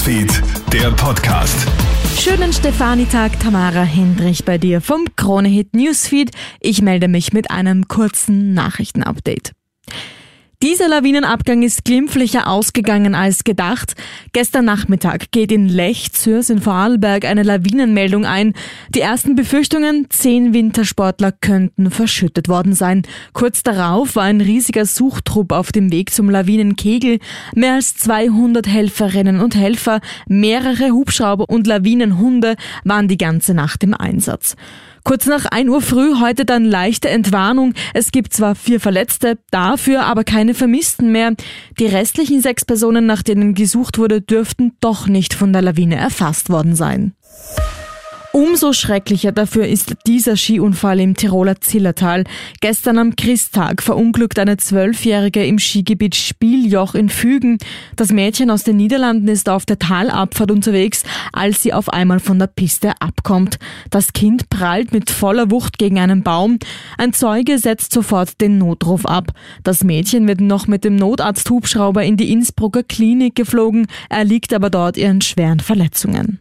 Newsfeed, 0.00 0.42
der 0.72 0.90
Podcast. 0.92 1.68
Schönen 2.18 2.54
Stefanitag, 2.54 3.38
Tamara 3.38 3.82
Hendrich 3.82 4.46
bei 4.46 4.56
dir 4.56 4.80
vom 4.80 5.04
Kronehit 5.14 5.74
Newsfeed. 5.74 6.30
Ich 6.58 6.80
melde 6.80 7.06
mich 7.06 7.34
mit 7.34 7.50
einem 7.50 7.86
kurzen 7.86 8.54
Nachrichtenupdate. 8.54 9.52
Dieser 10.62 10.88
Lawinenabgang 10.88 11.62
ist 11.62 11.86
glimpflicher 11.86 12.46
ausgegangen 12.46 13.14
als 13.14 13.44
gedacht. 13.44 13.94
Gestern 14.34 14.66
Nachmittag 14.66 15.30
geht 15.30 15.52
in 15.52 15.70
Lech, 15.70 16.12
Zürs 16.12 16.50
in 16.50 16.60
Vorarlberg 16.60 17.24
eine 17.24 17.44
Lawinenmeldung 17.44 18.26
ein. 18.26 18.52
Die 18.94 19.00
ersten 19.00 19.36
Befürchtungen, 19.36 20.08
zehn 20.10 20.52
Wintersportler 20.52 21.32
könnten 21.32 21.90
verschüttet 21.90 22.50
worden 22.50 22.74
sein. 22.74 23.04
Kurz 23.32 23.62
darauf 23.62 24.16
war 24.16 24.24
ein 24.24 24.42
riesiger 24.42 24.84
Suchtrupp 24.84 25.52
auf 25.52 25.72
dem 25.72 25.90
Weg 25.92 26.12
zum 26.12 26.28
Lawinenkegel. 26.28 27.20
Mehr 27.54 27.76
als 27.76 27.96
200 27.96 28.66
Helferinnen 28.66 29.40
und 29.40 29.54
Helfer, 29.54 30.02
mehrere 30.28 30.90
Hubschrauber 30.90 31.48
und 31.48 31.66
Lawinenhunde 31.66 32.56
waren 32.84 33.08
die 33.08 33.16
ganze 33.16 33.54
Nacht 33.54 33.82
im 33.82 33.94
Einsatz. 33.94 34.56
Kurz 35.04 35.26
nach 35.26 35.46
1 35.46 35.68
Uhr 35.70 35.80
früh 35.80 36.20
heute 36.20 36.44
dann 36.44 36.64
leichte 36.64 37.08
Entwarnung. 37.08 37.74
Es 37.94 38.12
gibt 38.12 38.32
zwar 38.34 38.54
vier 38.54 38.80
Verletzte, 38.80 39.38
dafür 39.50 40.04
aber 40.04 40.24
keine 40.24 40.54
Vermissten 40.54 41.10
mehr. 41.12 41.34
Die 41.78 41.86
restlichen 41.86 42.40
sechs 42.40 42.64
Personen, 42.64 43.06
nach 43.06 43.22
denen 43.22 43.54
gesucht 43.54 43.98
wurde, 43.98 44.20
dürften 44.20 44.72
doch 44.80 45.06
nicht 45.06 45.34
von 45.34 45.52
der 45.52 45.62
Lawine 45.62 45.96
erfasst 45.96 46.50
worden 46.50 46.74
sein. 46.74 47.14
Umso 48.32 48.72
schrecklicher 48.72 49.32
dafür 49.32 49.66
ist 49.66 49.96
dieser 50.06 50.36
Skiunfall 50.36 51.00
im 51.00 51.16
Tiroler 51.16 51.60
Zillertal. 51.60 52.22
Gestern 52.60 52.98
am 52.98 53.16
Christtag 53.16 53.82
verunglückt 53.82 54.38
eine 54.38 54.56
Zwölfjährige 54.56 55.44
im 55.44 55.58
Skigebiet 55.58 56.14
Spieljoch 56.14 56.94
in 56.94 57.08
Fügen. 57.08 57.58
Das 57.96 58.12
Mädchen 58.12 58.50
aus 58.50 58.62
den 58.62 58.76
Niederlanden 58.76 59.26
ist 59.26 59.48
auf 59.48 59.66
der 59.66 59.80
Talabfahrt 59.80 60.52
unterwegs, 60.52 61.02
als 61.32 61.64
sie 61.64 61.72
auf 61.72 61.88
einmal 61.88 62.20
von 62.20 62.38
der 62.38 62.46
Piste 62.46 62.92
abkommt. 63.00 63.58
Das 63.90 64.12
Kind 64.12 64.48
prallt 64.48 64.92
mit 64.92 65.10
voller 65.10 65.50
Wucht 65.50 65.78
gegen 65.78 65.98
einen 65.98 66.22
Baum. 66.22 66.60
Ein 66.98 67.12
Zeuge 67.12 67.58
setzt 67.58 67.92
sofort 67.92 68.40
den 68.40 68.58
Notruf 68.58 69.06
ab. 69.06 69.32
Das 69.64 69.82
Mädchen 69.82 70.28
wird 70.28 70.40
noch 70.40 70.68
mit 70.68 70.84
dem 70.84 70.94
Notarzthubschrauber 70.94 72.04
in 72.04 72.16
die 72.16 72.30
Innsbrucker 72.30 72.84
Klinik 72.84 73.34
geflogen, 73.34 73.88
erliegt 74.08 74.54
aber 74.54 74.70
dort 74.70 74.96
ihren 74.96 75.20
schweren 75.20 75.58
Verletzungen. 75.58 76.38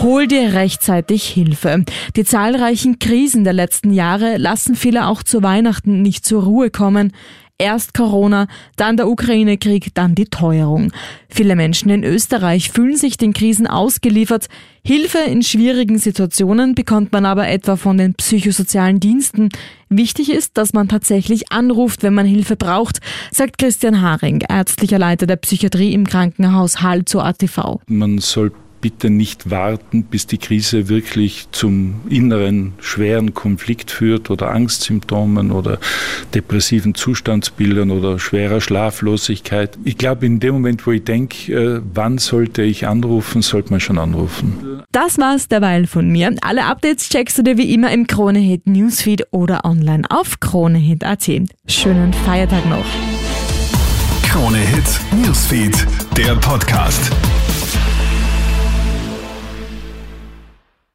Hol 0.00 0.28
dir 0.28 0.54
rechtzeitig 0.54 1.24
Hilfe. 1.24 1.84
Die 2.14 2.22
zahlreichen 2.22 3.00
Krisen 3.00 3.42
der 3.42 3.52
letzten 3.52 3.92
Jahre 3.92 4.36
lassen 4.36 4.76
viele 4.76 5.08
auch 5.08 5.24
zu 5.24 5.42
Weihnachten 5.42 6.02
nicht 6.02 6.24
zur 6.24 6.44
Ruhe 6.44 6.70
kommen. 6.70 7.12
Erst 7.60 7.94
Corona, 7.94 8.46
dann 8.76 8.96
der 8.96 9.08
Ukraine-Krieg, 9.08 9.92
dann 9.94 10.14
die 10.14 10.26
Teuerung. 10.26 10.92
Viele 11.28 11.56
Menschen 11.56 11.90
in 11.90 12.04
Österreich 12.04 12.70
fühlen 12.70 12.96
sich 12.96 13.16
den 13.16 13.32
Krisen 13.32 13.66
ausgeliefert. 13.66 14.46
Hilfe 14.84 15.18
in 15.18 15.42
schwierigen 15.42 15.98
Situationen 15.98 16.76
bekommt 16.76 17.10
man 17.10 17.26
aber 17.26 17.48
etwa 17.48 17.74
von 17.74 17.98
den 17.98 18.14
psychosozialen 18.14 19.00
Diensten. 19.00 19.48
Wichtig 19.88 20.30
ist, 20.30 20.56
dass 20.56 20.72
man 20.72 20.86
tatsächlich 20.86 21.50
anruft, 21.50 22.04
wenn 22.04 22.14
man 22.14 22.26
Hilfe 22.26 22.54
braucht, 22.54 23.00
sagt 23.32 23.58
Christian 23.58 24.00
Haring, 24.00 24.44
ärztlicher 24.48 25.00
Leiter 25.00 25.26
der 25.26 25.36
Psychiatrie 25.36 25.92
im 25.92 26.06
Krankenhaus 26.06 26.82
Hall 26.82 27.04
zur 27.04 27.24
ATV. 27.24 27.80
Man 27.88 28.18
soll 28.18 28.52
bitte 28.80 29.10
nicht 29.10 29.50
warten, 29.50 30.04
bis 30.04 30.26
die 30.26 30.38
Krise 30.38 30.88
wirklich 30.88 31.48
zum 31.52 32.00
inneren 32.08 32.74
schweren 32.80 33.34
Konflikt 33.34 33.90
führt 33.90 34.30
oder 34.30 34.50
Angstsymptomen 34.50 35.50
oder 35.50 35.78
depressiven 36.34 36.94
Zustandsbildern 36.94 37.90
oder 37.90 38.18
schwerer 38.18 38.60
Schlaflosigkeit. 38.60 39.78
Ich 39.84 39.98
glaube, 39.98 40.26
in 40.26 40.40
dem 40.40 40.54
Moment, 40.54 40.86
wo 40.86 40.92
ich 40.92 41.04
denke, 41.04 41.52
äh, 41.52 41.80
wann 41.94 42.18
sollte 42.18 42.62
ich 42.62 42.86
anrufen, 42.86 43.42
sollte 43.42 43.70
man 43.70 43.80
schon 43.80 43.98
anrufen. 43.98 44.82
Das 44.92 45.18
war's 45.18 45.48
derweil 45.48 45.86
von 45.86 46.08
mir. 46.08 46.34
Alle 46.42 46.64
Updates 46.64 47.08
checkst 47.08 47.38
du 47.38 47.42
dir 47.42 47.56
wie 47.56 47.72
immer 47.72 47.92
im 47.92 48.06
Kronehit 48.06 48.66
Newsfeed 48.66 49.26
oder 49.30 49.64
online 49.64 50.04
auf 50.10 50.40
kronehit.at. 50.40 51.30
Schönen 51.66 52.12
Feiertag 52.12 52.68
noch. 52.68 52.84
Kronehit 54.22 55.00
Newsfeed, 55.24 55.86
der 56.16 56.34
Podcast. 56.36 57.10